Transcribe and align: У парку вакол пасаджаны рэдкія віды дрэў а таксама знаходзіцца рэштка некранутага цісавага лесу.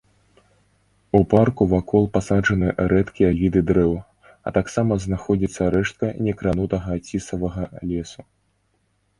У 1.17 1.19
парку 1.33 1.63
вакол 1.73 2.07
пасаджаны 2.15 2.71
рэдкія 2.93 3.29
віды 3.41 3.61
дрэў 3.73 3.93
а 4.47 4.55
таксама 4.57 4.99
знаходзіцца 5.07 5.71
рэштка 5.77 6.07
некранутага 6.29 6.99
цісавага 7.07 7.63
лесу. 7.93 8.21